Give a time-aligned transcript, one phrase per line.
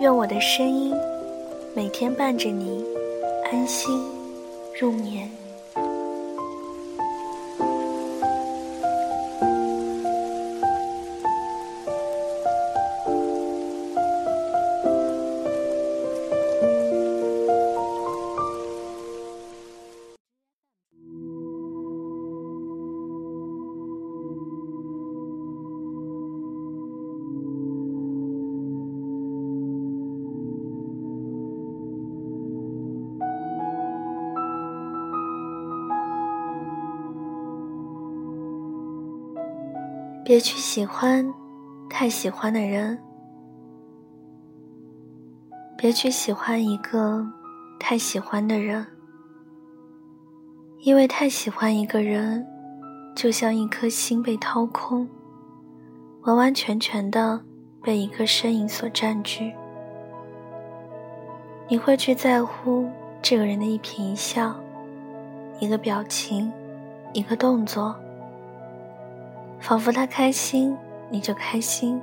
[0.00, 0.94] 愿我的声音
[1.76, 2.82] 每天伴着你
[3.52, 4.02] 安心
[4.80, 5.39] 入眠。
[40.30, 41.34] 别去喜欢
[41.88, 42.96] 太喜欢的人，
[45.76, 47.26] 别去喜欢一个
[47.80, 48.86] 太喜欢的人，
[50.82, 52.46] 因为太喜欢一个人，
[53.16, 55.08] 就像一颗心被掏空，
[56.22, 57.40] 完完全全的
[57.82, 59.52] 被一个身影所占据。
[61.66, 62.88] 你会去在乎
[63.20, 64.54] 这个人的一颦一笑，
[65.58, 66.52] 一个表情，
[67.12, 67.92] 一个动作。
[69.60, 70.76] 仿佛他开心，
[71.10, 72.00] 你就开心，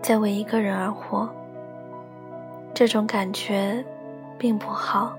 [0.00, 1.28] 在为一个人而活。
[2.72, 3.84] 这种感觉
[4.38, 5.16] 并不好，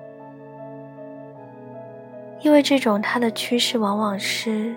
[2.39, 4.73] 因为这种他的趋势往往是，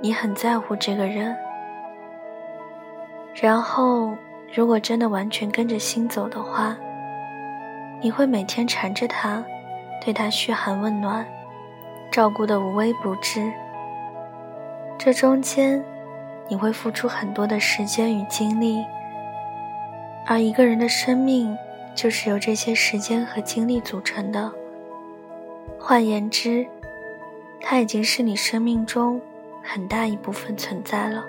[0.00, 1.36] 你很在乎这个人，
[3.34, 4.14] 然后
[4.54, 6.76] 如果真的完全跟着心走的话，
[8.00, 9.44] 你会每天缠着他，
[10.04, 11.26] 对他嘘寒问暖，
[12.12, 13.52] 照顾的无微不至。
[14.96, 15.84] 这中间。
[16.50, 18.84] 你会付出很多的时间与精力，
[20.26, 21.56] 而一个人的生命
[21.94, 24.50] 就是由这些时间和精力组成的。
[25.78, 26.66] 换言之，
[27.60, 29.20] 他已经是你生命中
[29.62, 31.24] 很大一部分存在了。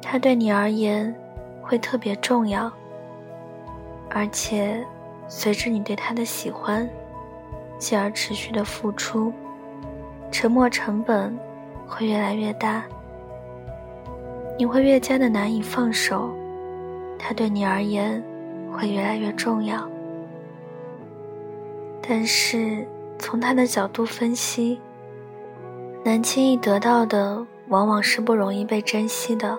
[0.00, 1.14] 他对你而言
[1.60, 2.72] 会特别重要，
[4.08, 4.82] 而且
[5.28, 6.88] 随着你对他的喜欢，
[7.78, 9.30] 继而持续的付出，
[10.30, 11.38] 沉没成本。
[11.86, 12.84] 会越来越大，
[14.58, 16.30] 你会越加的难以放手，
[17.18, 18.22] 他对你而言
[18.72, 19.88] 会越来越重要。
[22.08, 22.86] 但是
[23.18, 24.80] 从他的角度分析，
[26.04, 29.58] 能轻易得到的往往是不容易被珍惜的。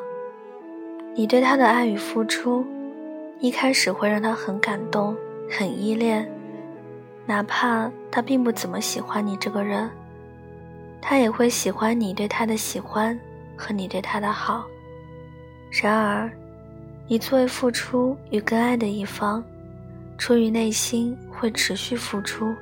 [1.15, 2.65] 你对他的爱与付出，
[3.39, 5.15] 一开始会让他很感动、
[5.49, 6.29] 很依恋，
[7.25, 9.89] 哪怕他并不怎么喜欢你这个人。
[11.01, 13.17] 他也会喜欢你对他的喜欢
[13.55, 14.65] 和你对他的好，
[15.81, 16.29] 然而，
[17.07, 19.43] 你作为付出与更爱的一方，
[20.17, 22.53] 出于内心会持续付出，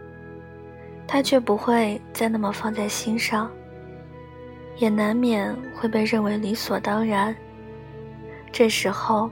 [1.08, 3.50] 他却不会再那么放在心上，
[4.78, 7.36] 也难免会被认为理所当然。
[8.52, 9.30] 这时候，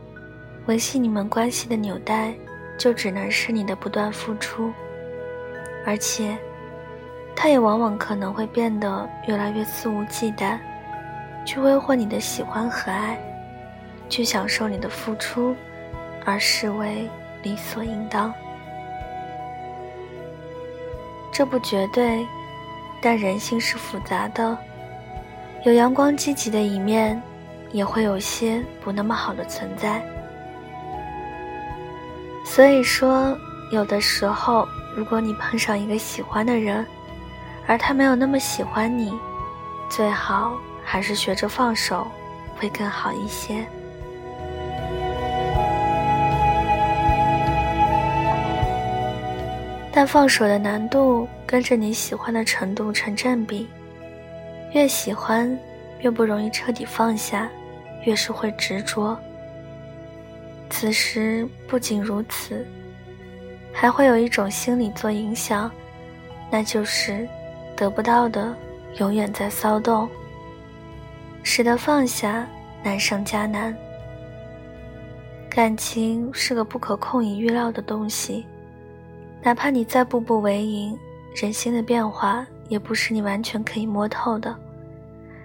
[0.65, 2.33] 维系你们关系的纽带，
[2.77, 4.71] 就只能是你的不断付出，
[5.85, 6.37] 而且。
[7.35, 10.57] 他也往往可能会变得越来越肆无忌惮，
[11.45, 13.17] 去挥霍你的喜欢和爱，
[14.09, 15.55] 去享受你的付出，
[16.25, 17.09] 而视为
[17.41, 18.33] 理所应当。
[21.31, 22.25] 这不绝对，
[23.01, 24.57] 但人性是复杂的，
[25.63, 27.21] 有阳光积极的一面，
[27.71, 30.01] 也会有些不那么好的存在。
[32.45, 33.35] 所以说，
[33.71, 36.85] 有的时候，如果你碰上一个喜欢的人，
[37.65, 39.17] 而他没有那么喜欢你，
[39.89, 42.05] 最好还是学着放手，
[42.57, 43.65] 会更好一些。
[49.91, 53.69] 但放手的难度跟着你喜欢的程度成正比，
[54.73, 55.57] 越喜欢
[55.99, 57.47] 越不容易彻底放下，
[58.03, 59.17] 越是会执着。
[60.69, 62.65] 此时不仅如此，
[63.71, 65.71] 还会有一种心理做影响，
[66.51, 67.27] 那就是。
[67.75, 68.55] 得不到的
[68.99, 70.07] 永远在骚动，
[71.43, 72.47] 使得放下
[72.83, 73.75] 难上加难。
[75.49, 78.45] 感情是个不可控、以预料的东西，
[79.41, 80.97] 哪怕你再步步为营，
[81.35, 84.55] 人心的变化也不是你完全可以摸透的，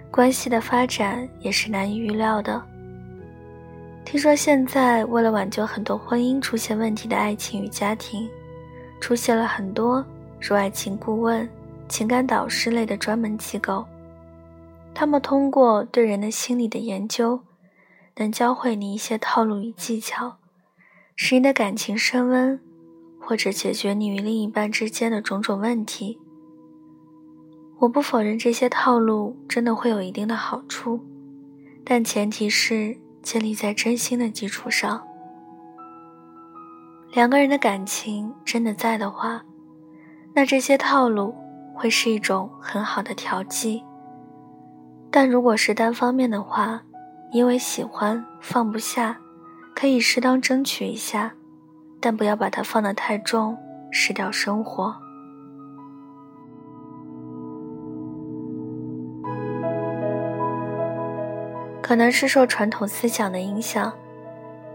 [0.09, 2.61] 关系的发展也是难以预料的。
[4.03, 8.27] 听说现在为了挽救很多婚姻出现问题的爱情与家庭，
[8.99, 10.03] 出现了很多
[10.41, 11.47] 如爱情顾问、
[11.89, 13.85] 情感导师类的专门机构。
[14.93, 17.41] 他们通过对人的心理的研究，
[18.17, 20.37] 能教会你一些套路与技巧，
[21.15, 22.59] 使你的感情升温，
[23.19, 26.19] 或者解决你与另一半之间的种种问题。
[27.79, 30.99] 我不否认这些套路真的会有一定的好处，
[31.85, 35.01] 但前提是建立在真心的基础上。
[37.13, 39.43] 两个人的感情真的在的话，
[40.33, 41.33] 那这些套路
[41.79, 43.81] 会是一种很好的调剂。
[45.09, 46.81] 但如果是单方面的话，
[47.31, 49.17] 因为喜欢放不下，
[49.73, 51.31] 可以适当争取一下，
[52.01, 53.57] 但不要把它放得太重，
[53.91, 54.93] 失掉生活。
[61.81, 63.93] 可能是受传统思想的影响，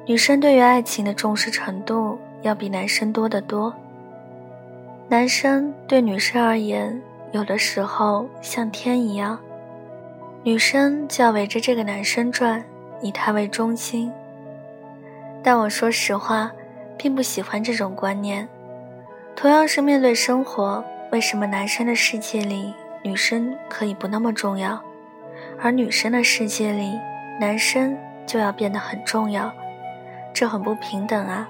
[0.07, 3.75] 女生对于爱情的重视程度要比男生多得多。
[5.07, 7.01] 男生对女生而言，
[7.33, 9.39] 有的时候像天一样，
[10.43, 12.65] 女生就要围着这个男生转，
[13.03, 14.11] 以他为中心。
[15.43, 16.51] 但我说实话，
[16.97, 18.49] 并不喜欢这种观念。
[19.37, 22.73] 同样是面对生活，为什么男生的世界里
[23.03, 24.83] 女生可以不那么重要？
[25.61, 26.99] 而女生的世界里，
[27.39, 27.97] 男生
[28.27, 29.53] 就要变得很重要，
[30.33, 31.47] 这很不平等啊！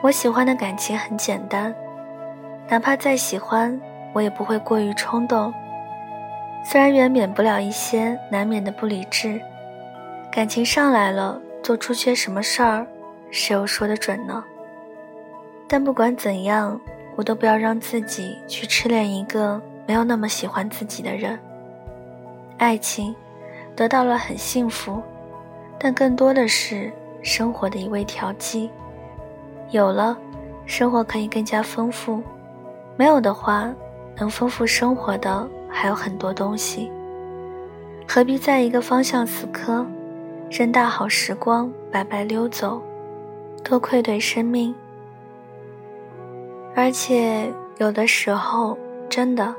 [0.00, 1.74] 我喜欢的感情很简单，
[2.70, 3.80] 哪怕再喜欢，
[4.12, 5.52] 我也不会过于冲动。
[6.64, 9.40] 虽然远免不了一些难免的不理智，
[10.30, 12.86] 感情上来了，做出些什么事儿，
[13.30, 14.44] 谁又说得准呢？
[15.66, 16.78] 但不管怎样，
[17.16, 21.38] 我都不要让自己去痴恋一个没有那么喜欢自己的人。
[22.58, 23.14] 爱情
[23.74, 25.02] 得到了很幸福，
[25.78, 26.92] 但更多的是
[27.22, 28.70] 生活的一味调剂。
[29.70, 30.18] 有了，
[30.66, 32.20] 生活可以更加丰富；
[32.98, 33.72] 没有的话，
[34.16, 36.90] 能丰富生活的还有很多东西。
[38.08, 39.86] 何必在一个方向死磕，
[40.50, 42.82] 任大好时光白白溜走，
[43.62, 44.74] 多愧对生命。
[46.74, 48.76] 而且有的时候，
[49.08, 49.54] 真的。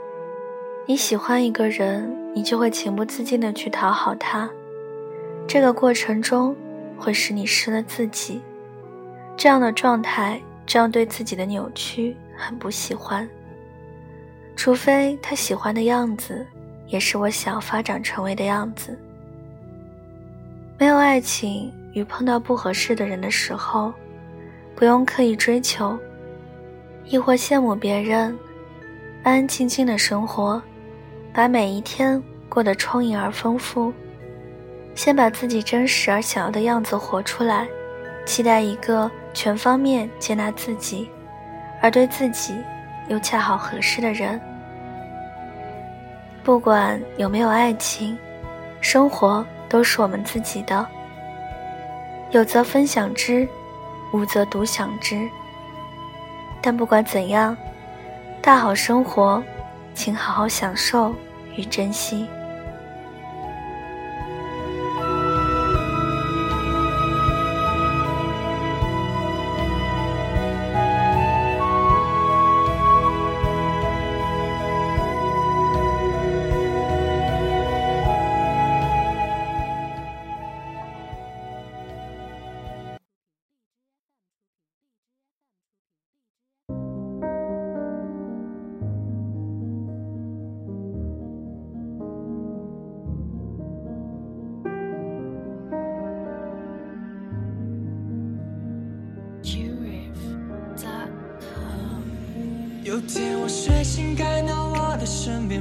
[0.86, 4.50] 你喜欢一个人，你就会情不自禁的去讨好他，
[5.48, 6.54] 这个过程中
[6.98, 8.42] 会使你失了自己。
[9.38, 13.28] 这样的状态，这样对自己的扭曲，很不喜欢。
[14.56, 16.46] 除非他喜欢的样子，
[16.86, 18.96] 也是我想发展成为的样子。
[20.78, 23.92] 没有爱情与碰到不合适的人的时候，
[24.76, 25.98] 不用刻意追求，
[27.06, 28.38] 亦或羡慕别人，
[29.24, 30.62] 安安静静的生活。
[31.34, 33.92] 把每一天过得充盈而丰富，
[34.94, 37.68] 先把自己真实而想要的样子活出来，
[38.30, 41.10] 期待一个全方面接纳自己，
[41.82, 42.64] 而对自己
[43.08, 44.40] 又恰好合适的人。
[46.44, 48.16] 不管有没有爱情，
[48.82, 50.86] 生活都是我们自己的，
[52.30, 53.50] 有则分享之，
[54.14, 55.28] 无则独享之。
[56.62, 57.58] 但不管怎样，
[58.44, 59.44] 大好生活。
[59.96, 61.14] 请好好享受
[61.56, 62.30] 与珍惜。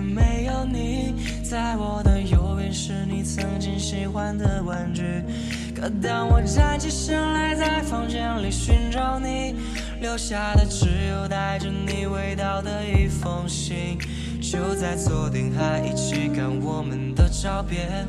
[0.08, 5.02] 没有你，在我的右边是你曾经喜欢的玩具。
[5.74, 9.54] 可当我站起身来，在房间里寻找你，
[10.00, 13.98] 留下的只有带着你味道的一封信。
[14.40, 18.08] 就在昨天还一起看我们的照片，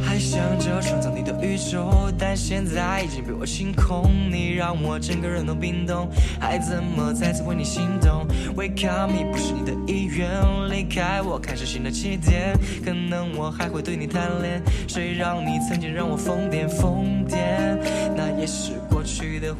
[0.00, 4.10] 还想着创造你的宇宙，但现在已经被我清空。
[4.30, 6.08] 你让我整个人都冰冻，
[6.40, 10.28] 还怎么再次为你心动？Wake up me，不是你的意愿，
[10.70, 12.56] 离开我，开始新的起点。
[12.84, 17.78] 可能我还会对你贪恋，谁让你曾经让我疯癫疯癫？
[18.16, 19.01] 那也是过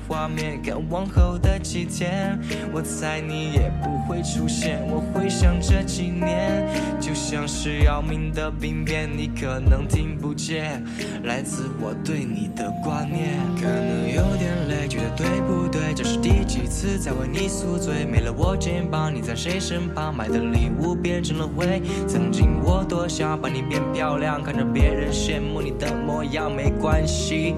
[0.07, 2.39] 画面，看往后的几天，
[2.73, 4.81] 我猜你也不会出现。
[4.89, 6.69] 我回想这几年，
[7.01, 10.83] 就像是要命的病变，你可能听不见，
[11.25, 13.39] 来自我对你的挂念。
[13.57, 15.95] 可能有点累，觉得对不对？
[15.95, 18.05] 这是第几次在为你宿醉？
[18.05, 20.15] 没了我肩膀，你在谁身旁？
[20.15, 21.83] 买的礼物变成了灰。
[22.09, 27.55] 曾经我多想把你变漂亮，看着别人羡慕你的模样，没关系，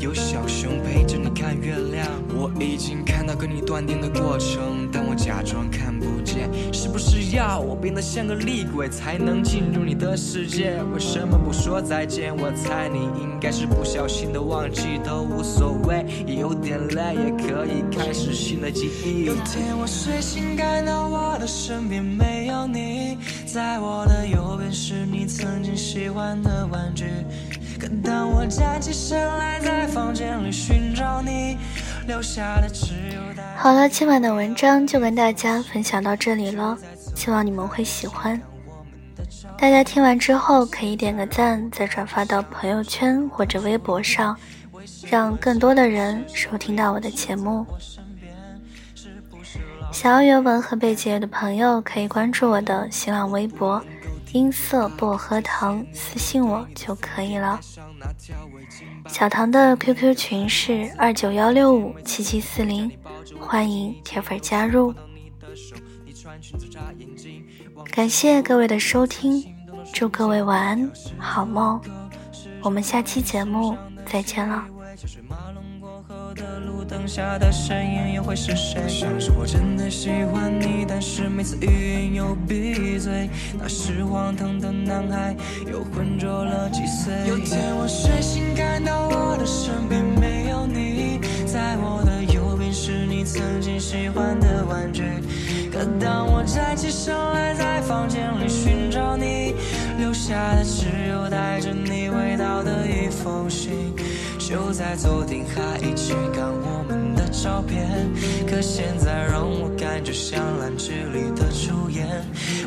[0.00, 2.06] 有小熊陪着你看月亮。
[2.36, 6.50] 我已经看到跟你断电的过程，但我假装看不见。
[6.72, 10.82] 是不是要我变得像个厉鬼，才能进入你的世界？
[10.92, 12.34] 为什么不说再见？
[12.36, 19.24] 我猜你应该是不小心的忘记，都无所谓，有点累，也可以开始新的记忆。
[19.24, 27.04] 有天我睡醒，感到我的身边没有你，在我的右边是你曾经喜欢的玩具。
[28.02, 31.56] 当我站起身来，在房间里寻找你
[32.06, 33.42] 留下的只有带。
[33.56, 36.76] 好了，今晚的文章就跟大家分享到这里了，
[37.14, 38.40] 希望你们会喜欢。
[39.56, 44.36] 大家听完之后可以点个赞，再转发到朋友圈或者微博上，
[45.08, 47.64] 让更多的人收听到我的节目。
[49.92, 53.80] 想要原文和背景的朋友可以关注我的新浪微博
[54.34, 57.60] “音色薄荷糖”，私信我就可以了。
[59.08, 62.90] 小唐的 QQ 群是二九幺六五七七四零，
[63.38, 64.92] 欢迎铁粉加入。
[67.92, 69.54] 感谢各位的收听，
[69.92, 71.80] 祝各位晚安，好梦。
[72.60, 74.66] 我们下期节目再见了。
[77.06, 78.86] 下的身影又会是谁？
[78.88, 83.28] 像是我真的喜欢你，但是每次语言又闭嘴。
[83.58, 85.36] 那时荒唐的男孩
[85.70, 87.12] 又浑浊了几岁。
[87.28, 95.02] 有天我睡醒，感到我的身边没有你，在我的右边是你曾经喜欢的玩具。
[95.72, 99.54] 可当我站起身来，在房间里寻找你，
[99.98, 103.92] 留下的只有带着你味道的一封信。
[104.46, 107.88] 就在昨天还一起看我们的照片，
[108.46, 112.06] 可现在让我感觉像烂剧里的主演。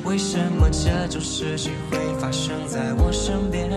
[0.04, 3.70] 为什么这种事情会发生在我身边？